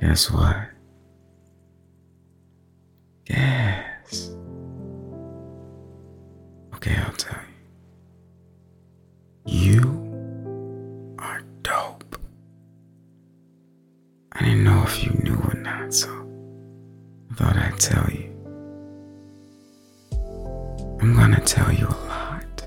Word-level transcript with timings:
Guess 0.00 0.30
what? 0.30 0.56
Guess. 3.26 4.30
Okay, 6.74 6.96
I'll 6.96 7.12
tell 7.12 7.38
you. 9.44 9.52
You 9.52 11.16
are 11.18 11.42
dope. 11.62 12.16
I 14.32 14.40
didn't 14.40 14.64
know 14.64 14.82
if 14.84 15.04
you 15.04 15.10
knew 15.22 15.36
or 15.36 15.54
not, 15.54 15.92
so 15.92 16.08
I 17.30 17.34
thought 17.34 17.56
I'd 17.56 17.78
tell 17.78 18.08
you. 18.10 18.28
I'm 21.02 21.14
gonna 21.14 21.40
tell 21.44 21.70
you 21.72 21.86
a 21.86 22.00
lot. 22.08 22.62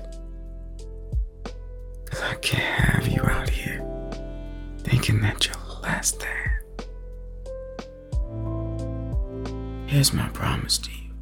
Cause 2.04 2.22
I 2.22 2.34
can't 2.36 2.62
have 2.62 3.08
you 3.08 3.22
out 3.22 3.48
here 3.48 3.84
thinking 4.84 5.20
that 5.22 5.46
you're 5.46 5.56
less 5.82 6.12
than. 6.12 6.43
Here's 9.94 10.12
my 10.12 10.28
promise 10.30 10.76
to 10.78 10.90
you. 10.90 11.14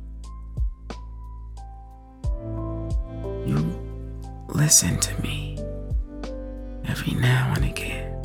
You 3.47 3.59
listen 4.48 4.98
to 4.98 5.21
me 5.21 5.59
every 6.87 7.12
now 7.12 7.53
and 7.55 7.67
again. 7.67 8.17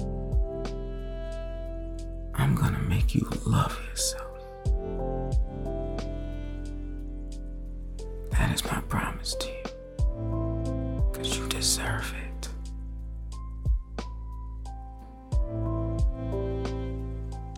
I'm 2.33 2.55
gonna 2.55 2.79
make 2.79 3.13
you 3.13 3.29
love 3.45 3.77
yourself. 3.89 4.39
That 8.31 8.49
is 8.55 8.63
my 8.71 8.79
promise 8.87 9.35
to 9.35 9.47
you. 9.49 9.63
Because 11.11 11.37
you 11.37 11.45
deserve 11.49 12.15
it. 12.23 12.47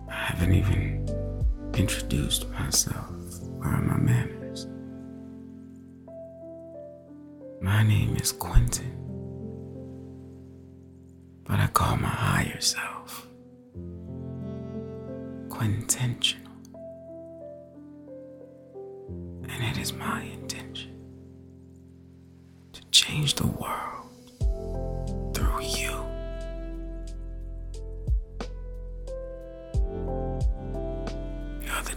I 0.10 0.16
haven't 0.16 0.54
even 0.56 0.99
introduced 1.80 2.50
myself. 2.50 3.10
Where 3.58 3.70
are 3.70 3.82
my 3.82 3.96
manners? 3.96 4.68
My 7.62 7.84
name 7.84 8.18
is 8.18 8.34
Quentin. 8.34 8.96
But 11.46 11.60
I 11.62 11.68
call 11.68 11.96
my 11.96 12.10
higher 12.10 12.60
self 12.60 13.26
Quintentional. 15.48 16.36
And 19.48 19.64
it 19.72 19.78
is 19.82 19.94
my 19.94 20.24
intention 20.24 20.92
to 22.74 22.82
change 22.92 23.36
the 23.36 23.48
world 23.48 23.99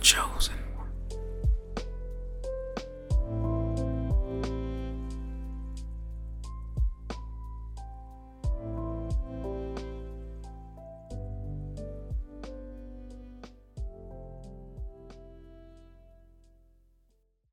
chosen. 0.03 0.62